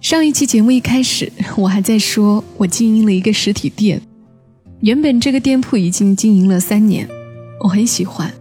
[0.00, 4.00] 上一期节目一开始， 我还在说我经营了一个实体店，
[4.80, 7.08] 原本这个店铺已经经营了三年，
[7.60, 8.32] 我很喜欢，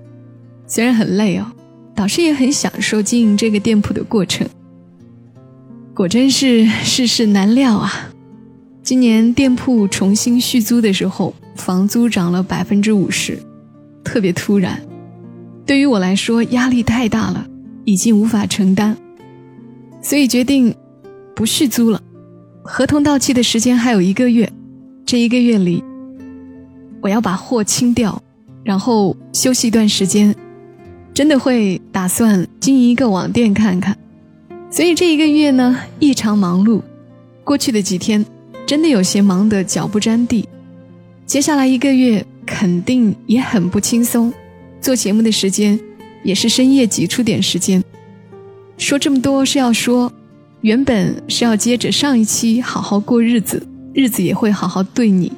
[0.68, 1.52] 虽然很累哦，
[1.96, 4.48] 导师也很享受经营这个店铺的过程。
[5.96, 8.12] 果真是世事难料啊！
[8.84, 13.38] 今年店铺重新续租的时候，房租涨了百分之五十。
[14.04, 14.80] 特别突然，
[15.66, 17.48] 对于我来说压力太大了，
[17.84, 18.96] 已经无法承担，
[20.04, 20.74] 所以决定
[21.38, 22.02] 不续租了。
[22.64, 24.52] 合同到期的时间还有一个月，
[25.06, 25.84] 这一个月里，
[27.00, 28.20] 我要把货清掉，
[28.64, 30.36] 然后休息一段时间，
[31.14, 33.96] 真的会打算经营一个网店看看。
[34.72, 36.82] 所以这一个月呢，异常忙碌。
[37.44, 38.26] 过去的几天，
[38.66, 40.50] 真的有些忙得脚不沾地。
[41.28, 42.26] 接下来一个月。
[42.50, 44.32] 肯定也很不轻松，
[44.80, 45.78] 做节目的时间
[46.24, 47.84] 也是深夜挤出点时间。
[48.78, 50.10] 说这么多是要说，
[50.62, 55.32] 原本是要接着上一期好好过日子，日子也会好好对你。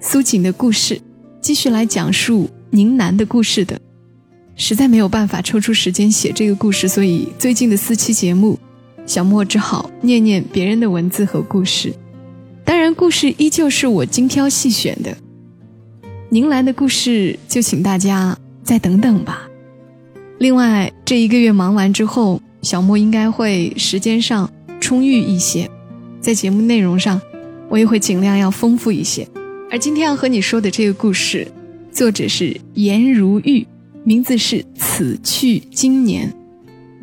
[0.00, 1.00] 苏锦的故事，
[1.40, 3.78] 继续来讲述宁南的故事的，
[4.56, 8.58] 实在没有办法抽出时间写这个故事，所以最近的四期节目，
[9.04, 11.92] 小莫只好念念别人的文字和故事。
[12.64, 15.14] 当然，故事依旧是我精挑细选的。
[16.30, 19.46] 宁兰的故事，就请大家再等等吧。
[20.38, 24.50] 另外，这一个月忙完之后，小莫应该会时间上
[24.82, 25.70] 充裕一些，
[26.20, 27.20] 在节目内容上，
[27.68, 29.26] 我也会尽量要丰富一些。
[29.70, 31.46] 而今天要和你说的这个故事，
[31.92, 33.64] 作者是颜如玉，
[34.02, 36.34] 名字是此去经年，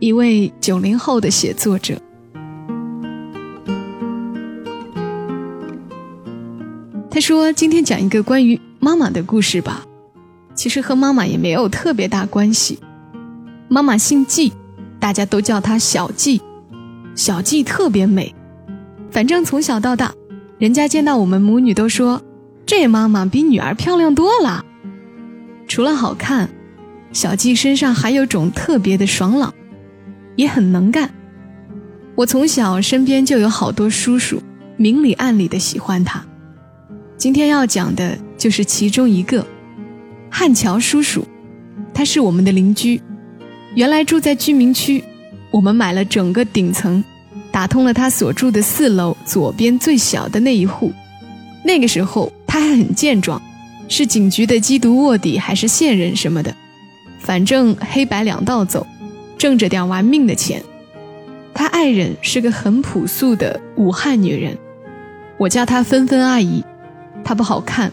[0.01, 1.97] 一位九零后的写作者。
[7.09, 9.85] 他说：“今天讲一个关于……”妈妈的故事吧，
[10.53, 12.79] 其实和妈妈也没有特别大关系。
[13.67, 14.51] 妈妈姓季，
[14.99, 16.41] 大家都叫她小季。
[17.19, 18.33] 小季特别美，
[19.11, 20.13] 反正从小到大，
[20.57, 22.21] 人家见到我们母女都说，
[22.65, 24.63] 这妈妈比女儿漂亮多了。
[25.67, 26.49] 除了好看，
[27.11, 29.53] 小季身上还有种特别的爽朗，
[30.37, 31.13] 也很能干。
[32.15, 34.41] 我从小身边就有好多叔叔，
[34.77, 36.23] 明里暗里的喜欢她。
[37.17, 39.45] 今天要讲的就是其中一个，
[40.29, 41.27] 汉桥叔叔，
[41.93, 43.01] 他是我们的邻居，
[43.75, 45.03] 原来住在居民区，
[45.51, 47.03] 我们买了整个顶层，
[47.51, 50.91] 打通了他所住的四楼左边最小的那一户。
[51.63, 53.41] 那个时候他还很健壮，
[53.87, 56.55] 是警局的缉毒卧底还是线人什么的，
[57.19, 58.85] 反正黑白两道走，
[59.37, 60.63] 挣着点玩命的钱。
[61.53, 64.57] 他爱人是个很朴素的武汉女人，
[65.37, 66.63] 我叫她芬芬阿姨。
[67.23, 67.91] 她不好看，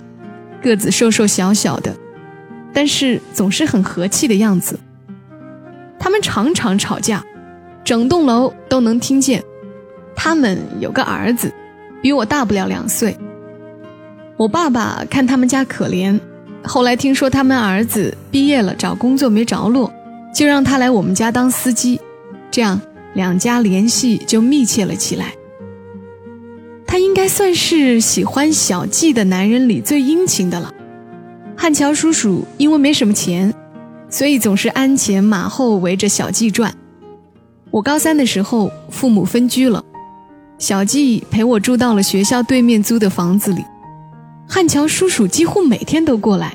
[0.63, 1.97] 个子瘦瘦小小的，
[2.73, 4.79] 但是总是很和气的样子。
[5.99, 7.25] 他们常常吵架，
[7.87, 9.41] 整栋楼都能听见。
[10.17, 11.53] 他们有个儿子，
[12.03, 13.17] 比我大不了两岁。
[14.37, 16.19] 我爸爸看他们家可怜，
[16.65, 19.93] 后来听说他们儿子毕业了，找工作没着落，
[20.35, 22.01] 就让他来我们家当司机，
[22.51, 22.81] 这样
[23.15, 25.33] 两家联系就密切了起来。
[26.89, 30.75] 他应该算是喜欢小季的男人里最殷勤的了。
[31.57, 33.55] 汉桥叔叔因为没什么钱，
[34.11, 36.75] 所以总是鞍前马后围着小季转。
[37.77, 39.85] 我高三的时候，父母分居了，
[40.57, 43.63] 小季陪我住到了学校对面租的房子里。
[44.49, 46.55] 汉桥叔叔几乎每天都过来，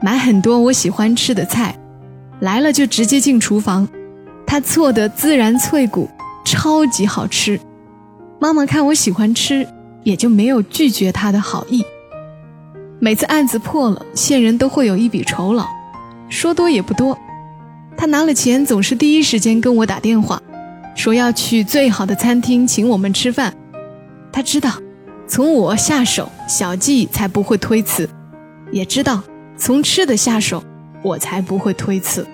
[0.00, 1.76] 买很多我喜欢吃的菜，
[2.38, 3.88] 来了就直接进厨房，
[4.46, 6.08] 他做的孜然脆骨
[6.44, 7.58] 超级好吃。
[8.38, 9.66] 妈妈看我喜欢吃，
[10.04, 11.84] 也就没有拒绝他的好意。
[13.00, 15.66] 每次案子破了，线人都会有一笔酬劳，
[16.28, 17.18] 说多也不多。
[18.00, 20.40] 他拿了钱，总是第一时间跟我打电话，
[20.94, 23.52] 说要去最好的餐厅请我们吃饭。
[24.30, 24.70] 他知道，
[25.26, 28.06] 从我下手，小季才不会推辞；
[28.70, 29.20] 也知道，
[29.56, 30.62] 从吃的下手，
[31.02, 32.24] 我才不会推辞。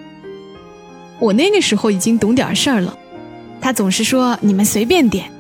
[1.19, 2.95] 我那个时候已经懂点事儿了，
[3.59, 5.31] 他总是说：“你们随便点。”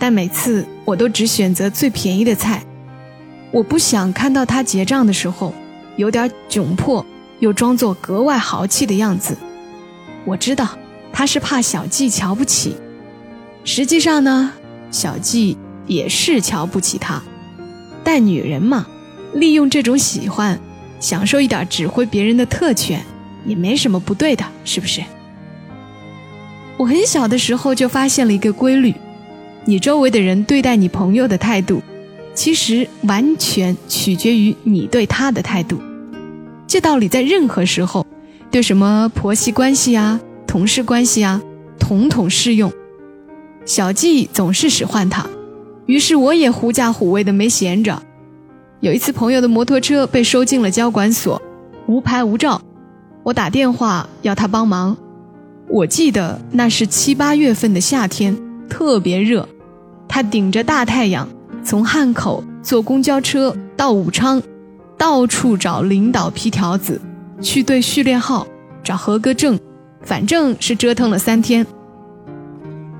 [0.00, 2.60] 但每次我都只选择最便宜的菜，
[3.52, 5.54] 我不想看到他结账的时候
[5.96, 7.06] 有点窘迫，
[7.44, 9.36] 又装作格外豪气的样子。
[10.24, 10.66] 我知道
[11.12, 12.74] 他是怕小季瞧不起，
[13.64, 14.50] 实际上呢，
[14.90, 17.22] 小季也是瞧不起他。
[18.02, 18.86] 但女人嘛，
[19.34, 20.58] 利用这种喜欢，
[20.98, 23.04] 享受一点指挥别人的特权，
[23.44, 25.02] 也没什么不对的，是不是？
[26.78, 28.94] 我很小的时候就发现了一个规律：
[29.66, 31.82] 你周围的人对待你朋友的态度，
[32.34, 35.78] 其实完全取决于你对他的态度。
[36.66, 38.06] 这道理在任何时候，
[38.50, 41.40] 对什么婆媳关系啊、同事关系啊，
[41.78, 42.72] 统统适用。
[43.64, 45.26] 小季总是使唤他。
[45.86, 48.02] 于是我也狐假虎威的没闲着。
[48.80, 51.40] 有一次，朋友的摩托车被收进了交管所，
[51.86, 52.60] 无牌无照。
[53.22, 54.96] 我打电话要他帮忙。
[55.68, 58.36] 我记得那是七八月份的夏天，
[58.68, 59.48] 特别热。
[60.06, 61.28] 他顶着大太阳，
[61.64, 64.42] 从汉口坐公交车到武昌，
[65.04, 66.98] 到处找领导批条子，
[67.42, 68.46] 去对序列号，
[68.82, 69.60] 找合格证，
[70.00, 71.66] 反正是折腾了三天。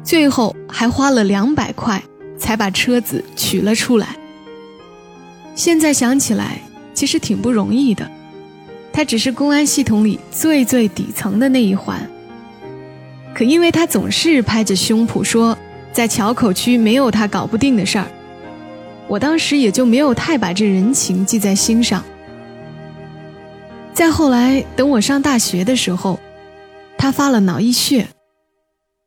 [0.02, 2.02] 最后还花了两百块。
[2.36, 4.08] 才把车子取了出来。
[5.54, 6.60] 现在想起来，
[6.92, 8.06] 其实挺不容易的。
[8.92, 12.06] 他只是公安系统里最最底层的那一环。
[13.32, 15.56] 可因为他总是拍着胸脯说，
[15.92, 18.06] 在桥口区没有他搞不定的事儿，
[19.08, 22.02] 我当时也就没有太把这人情记在心上。
[23.92, 26.18] 再后来，等我上大学的时候，
[26.98, 28.08] 他发了脑溢血。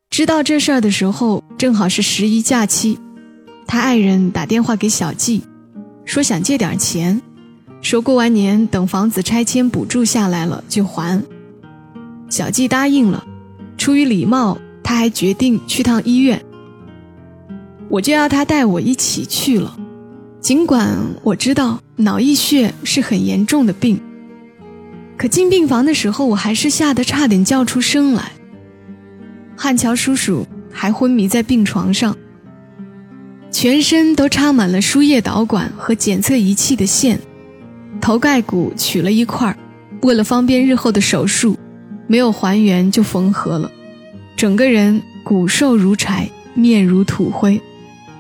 [0.10, 2.98] 知道这事儿的时候，正好是十一假期。
[3.68, 5.42] 他爱人打电话给小季，
[6.06, 7.22] 说想借点钱，
[7.82, 11.22] 说过完年等房子拆迁补助下来了就还。
[12.30, 13.26] 小季答应了，
[13.78, 16.42] 出于礼貌，他还决定去趟医院。
[17.90, 19.78] 我就要他带我一起去了，
[20.48, 24.00] 尽管我知道脑溢血是很严重的病，
[25.18, 28.32] 可进病房的时候，我还是吓得差点叫出声来。
[29.58, 32.16] 汉桥叔叔还昏迷在病床上。
[33.52, 37.20] 全身都插满了输液导管和检测仪器的线，
[38.00, 39.54] 头盖骨取了一块
[40.04, 41.58] 为了方便日后的手术，
[42.08, 43.70] 没有还原就缝合了。
[44.38, 47.62] 整个人骨瘦如柴，面如土灰，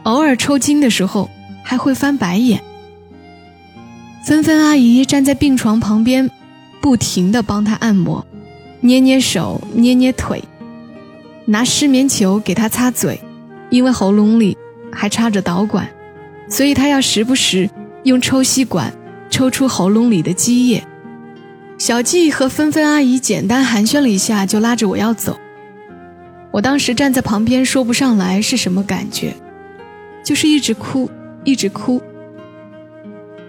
[0.03, 1.29] 偶尔抽筋的时候
[1.67, 2.63] 还会翻白眼。
[4.25, 6.31] 芬芬阿姨站在病床旁边，
[6.79, 8.25] 不停地帮他按摩，
[8.79, 10.41] 捏捏手，捏捏腿，
[11.43, 13.19] 拿湿棉球给他擦嘴，
[13.69, 14.57] 因为喉咙里。
[14.89, 15.87] 还插着导管，
[16.49, 17.69] 所以他要时不时
[18.03, 18.91] 用抽吸管
[19.29, 20.81] 抽出喉咙里的积液。
[21.77, 25.37] 小季和芬芬阿姨简单寒暄了一下，就拉着我要走。
[26.51, 29.35] 我当时站在旁边，说不上来是什么感觉，
[30.23, 31.11] 就是一直哭，
[31.47, 32.01] 一直哭。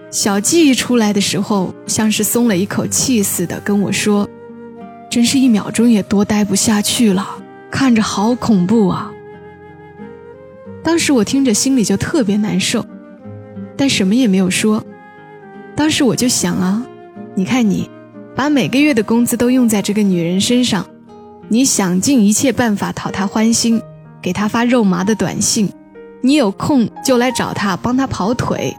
[0.09, 4.25] 小季出来的时候，像是松了一口气似的，跟我说
[5.11, 7.27] ：“真是一秒钟也多待不下去了，
[7.69, 9.11] 看着好恐怖啊。”
[10.81, 12.85] 当时我听着心里就特别难受，
[13.75, 14.81] 但什么也没有说。
[15.75, 16.85] 当时我就想啊，
[17.35, 17.89] 你看你，
[18.33, 20.87] 把每个月的工资都用在这个女人身上，
[21.49, 23.81] 你想尽一切办法讨她欢心，
[24.21, 25.69] 给她发肉麻的短信，
[26.21, 28.75] 你有空就来找他帮他跑腿。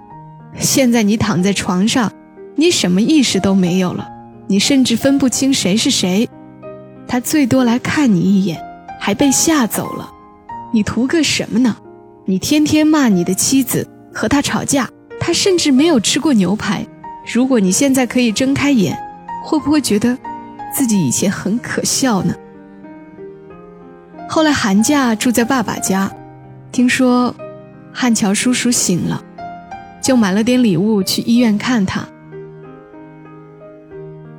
[0.58, 2.12] 现在你躺在床上，
[2.56, 4.08] 你什么意识都没有了，
[4.46, 6.28] 你甚至分不清谁是谁。
[7.06, 8.60] 他最多来看你一眼，
[9.00, 10.10] 还被吓走了，
[10.72, 11.76] 你图个什么呢？
[12.26, 14.88] 你天天骂你的妻子，和他吵架，
[15.18, 16.86] 他甚至没有吃过牛排。
[17.32, 18.96] 如果你现在可以睁开眼，
[19.42, 20.16] 会不会觉得
[20.74, 22.34] 自己以前很可笑呢？
[24.28, 26.10] 后来寒假住在爸爸家，
[26.72, 27.34] 听说
[27.92, 29.22] 汉桥叔叔醒了，
[30.00, 32.06] 就买了点礼物去医院看他。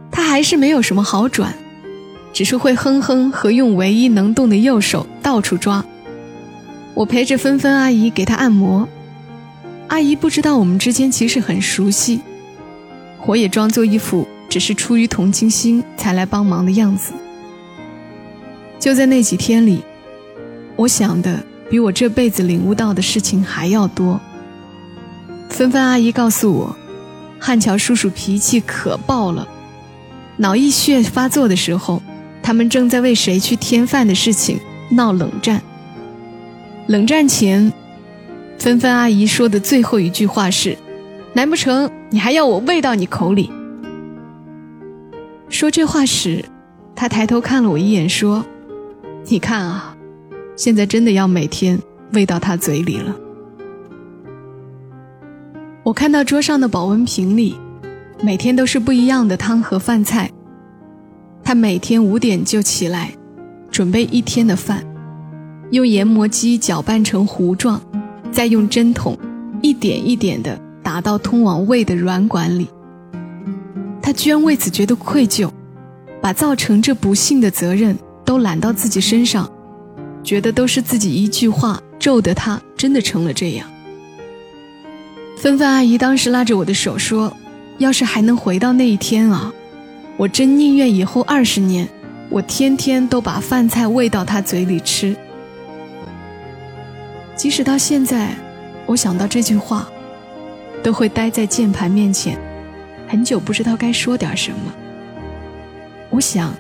[0.10, 1.54] 他还是没有什么好转，
[2.32, 5.84] 只是会哼哼和用唯一能动的右手到处抓。
[6.94, 8.88] 我陪着芬芬阿姨给她按摩，
[9.90, 12.22] 阿姨不知道我们之间其实很熟悉，
[13.26, 17.12] 我也装作一副只是出于同情心才来帮忙的样子。
[18.80, 19.84] 就在那几天里，
[20.76, 24.20] 我想的比我这辈子领悟到的事情还要多。
[25.50, 26.76] 芬芬阿姨告诉我，
[27.40, 29.48] 汉桥叔叔脾气可爆了，
[30.36, 32.02] 脑溢血发作的时候，
[32.44, 34.60] 他们正在为谁去添饭的事情
[34.92, 35.62] 闹冷战。
[36.88, 37.72] 冷战前，
[38.60, 40.78] 芬芬阿姨说的最后一句话是
[41.32, 43.50] ：“难不成你还要我喂到你口里？”
[45.48, 46.44] 说这话时，
[46.96, 48.44] 她抬头看了我一眼，说
[49.28, 49.91] ：“你看啊，
[50.56, 51.80] 现在真的要每天
[52.14, 53.16] 喂到他嘴里了。”
[55.84, 57.56] 我看到桌上的保温瓶里，
[58.24, 60.30] 每天都是不一样的汤和饭菜。
[61.44, 63.12] 他每天五点就起来，
[63.72, 64.86] 准备一天的饭。
[65.72, 67.82] 用研磨机搅拌成糊状，
[68.32, 69.18] 再用针筒
[69.62, 72.68] 一点一点地打到通往胃的软管里。
[74.02, 75.50] 他居然为此觉得愧疚，
[76.22, 79.50] 把造成这不幸的责任都揽到自己身上，
[80.24, 83.70] 觉得都是自己一句话咒得他真的成了这样。
[85.38, 87.36] 芬芬阿姨当时拉着我的手说
[87.80, 89.52] ：“要是还能回到那一天啊，
[90.18, 91.88] 我真宁愿以后二十年，
[92.30, 95.16] 我天天都把饭菜喂到他嘴里吃。
[97.36, 98.36] 即使到现在，
[98.86, 99.90] 我想到这句话，
[100.84, 102.38] 都会待在键盘面前，
[103.08, 104.58] 很久不知道该说点什么。
[106.12, 106.54] 我想，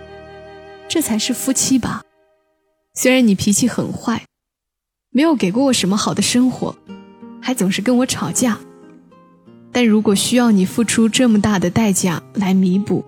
[0.87, 2.01] 这才是夫妻吧。
[2.93, 4.25] 虽然你脾气很坏，
[5.11, 6.75] 没有给过我什么好的生活，
[7.41, 8.59] 还总是跟我吵架。”
[9.71, 13.05] 但如果需要你付出这么大的代价来弥补，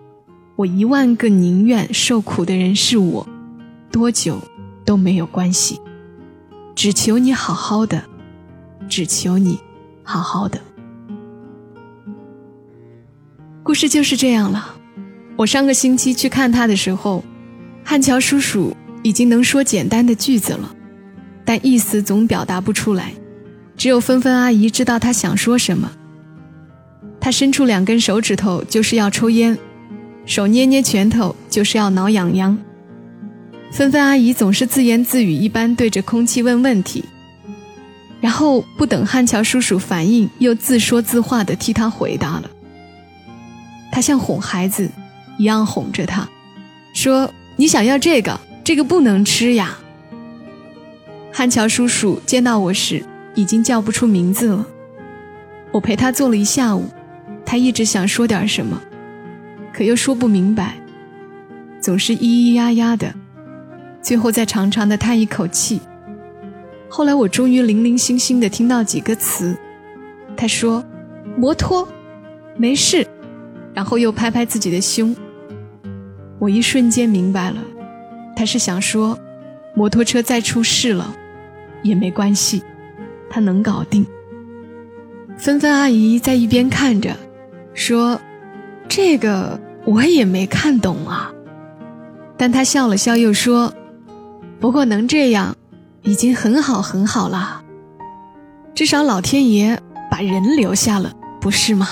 [0.55, 3.27] 我一万个宁愿受苦的人是我，
[3.91, 4.39] 多久
[4.85, 5.81] 都没有关系。
[6.73, 8.05] 只求你好好的，
[8.87, 9.59] 只求你
[10.03, 10.61] 好好的。
[13.61, 14.75] 故事就是这样了。
[15.35, 17.25] 我上个星期去看他的时候，
[17.83, 18.73] 汉桥叔叔
[19.03, 20.75] 已经能说简单的句子了，
[21.45, 23.13] 但意思总表达不出来，
[23.77, 25.91] 只有芬芬阿姨知道他想说什么。
[27.19, 29.55] 他伸出两根手指头，就是要抽烟；
[30.25, 32.57] 手捏捏拳头，就是要挠痒痒。
[33.72, 37.03] 芬芬阿姨总是自言自语一般对着空气问问题，
[38.22, 42.50] 然后不等汉桥叔叔反应，又自说自话地替他回答了。
[43.91, 44.89] 他像哄孩子
[45.38, 46.27] 一样哄着他，
[46.93, 49.77] 说：“你想要这个，这个不能吃呀。”
[51.32, 53.03] 汉桥叔叔见到我时，
[53.36, 54.67] 已经叫不出名字了。
[55.72, 56.86] 我陪他坐了一下午。
[57.46, 58.82] 他一直想说点什么，
[59.74, 60.75] 可又说不明白，
[61.79, 63.13] 总是咿咿呀呀的，
[64.01, 65.82] 最后再长长的叹一口气。
[66.88, 69.55] 后来我终于零零星星的听到几个词，
[70.38, 70.84] 他说
[71.38, 71.88] ：“摩托，
[72.55, 73.05] 没事。”
[73.75, 75.15] 然后又拍拍自己的胸。
[76.39, 77.58] 我一瞬间明白了，
[78.35, 79.17] 他是想说，
[79.75, 81.15] 摩托车再出事了，
[81.81, 82.63] 也没关系，
[83.29, 84.05] 他能搞定。
[85.37, 87.15] 芬芬阿姨在一边看着。
[87.75, 88.21] 说
[88.87, 91.33] ：“这个我也没看懂啊。”
[92.37, 93.73] 但他笑了笑，又说
[94.61, 95.55] ：“不过能这样，
[96.03, 97.63] 已经很好很好了。
[98.75, 101.11] 至少老天爷把人留下了，
[101.41, 101.87] 不是吗？”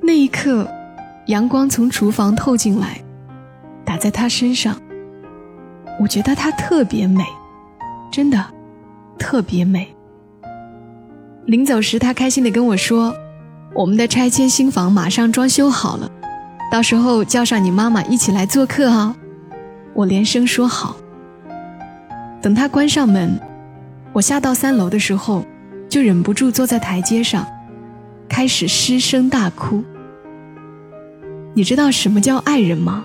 [0.00, 0.70] 那一刻，
[1.26, 3.00] 阳光从厨房透进来，
[3.96, 4.76] 在他身上。
[6.00, 7.24] 我觉得她特别美，
[8.12, 8.44] 真的，
[9.18, 9.88] 特别美。
[11.46, 13.14] 临走时，他开心地跟我说
[13.72, 16.10] ：“我们的拆迁新房马上装修好了，
[16.70, 19.16] 到时候叫上你妈妈一起来做客啊！”
[19.94, 20.96] 我连声说好。
[22.42, 23.40] 等他关上门，
[24.12, 25.46] 我下到三楼的时候，
[25.88, 27.46] 就忍不住坐在台阶上，
[28.28, 29.82] 开始失声大哭。
[31.54, 33.04] 你知道什么叫爱人吗？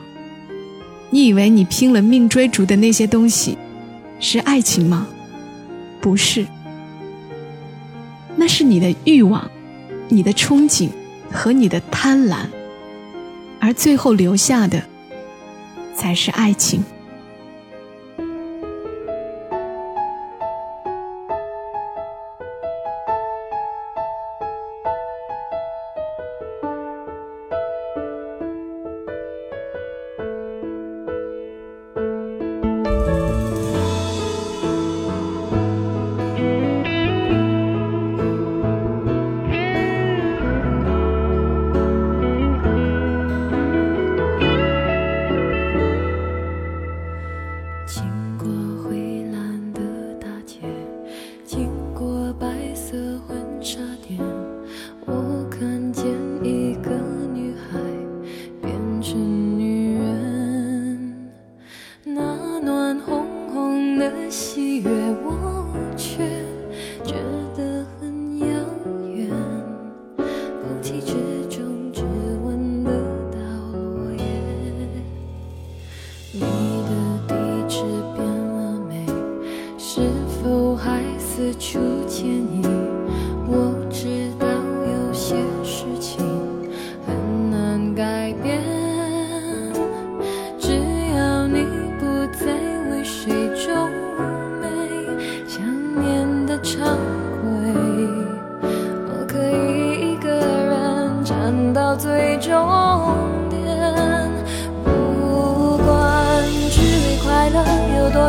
[1.12, 3.58] 你以为你拼了命追逐的那些东西，
[4.20, 5.08] 是爱情吗？
[6.02, 6.48] 不是。
[8.36, 9.52] 那是你的欲望，
[10.10, 10.90] 你的憧憬
[11.30, 12.46] 和你的贪婪，
[13.60, 14.84] 而最后留下的，
[15.96, 16.84] 才是爱情。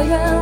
[0.05, 0.42] 远，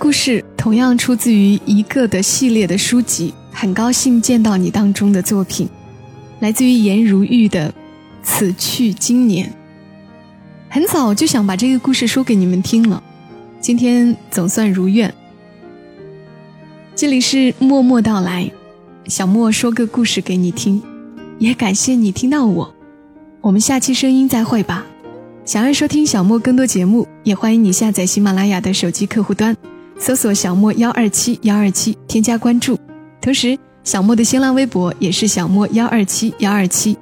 [0.00, 0.42] 故事。
[0.56, 5.68] 同样出自于一个的系列的书籍，很高兴见到你当中的作品，
[6.40, 7.68] 来自于颜如玉的
[8.22, 9.46] 《此去经年》。
[10.70, 13.02] 很早就想把这个故事说给你们听了，
[13.60, 15.12] 今天总算如愿。
[16.96, 18.50] 这里是默默到来，
[19.04, 20.82] 小莫说个故事给你听，
[21.38, 22.74] 也感谢你听到我。
[23.42, 24.86] 我们下期声音再会吧。
[25.44, 29.54] 想要收听小莫更多节目，也欢迎你下载喜马拉雅的手机客户端。
[30.00, 32.76] 搜索小莫幺二七幺二七，添加关注。
[33.20, 36.96] 同时，小莫的新浪微博也是小莫幺二七幺二七。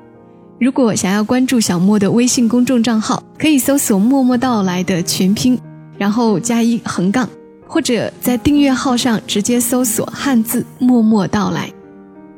[0.58, 5.56] 如果想要关注小莫的微信公众账号，可以搜索“默默到来”的全拼，
[5.96, 7.28] 然后加一横杠，
[7.68, 11.70] 或者在订阅号上直接搜索汉字“默默到来”。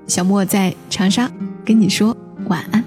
[0.07, 1.31] 小莫在长沙
[1.64, 2.14] 跟你说
[2.49, 2.85] 晚安。